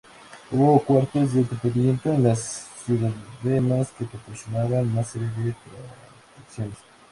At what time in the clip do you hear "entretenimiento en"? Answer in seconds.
1.41-2.23